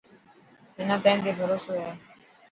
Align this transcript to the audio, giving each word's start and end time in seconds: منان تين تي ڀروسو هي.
منان 0.75 0.99
تين 1.03 1.17
تي 1.23 1.31
ڀروسو 1.37 1.71
هي. 1.81 1.91